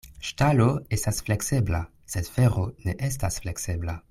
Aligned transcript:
Ŝtalo 0.27 0.65
estas 0.97 1.19
fleksebla, 1.27 1.81
sed 2.15 2.33
fero 2.39 2.65
ne 2.87 2.97
estas 3.09 3.39
fleksebla. 3.45 3.97